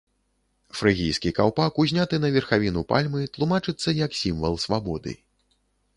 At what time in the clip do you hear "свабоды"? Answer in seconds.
4.65-5.13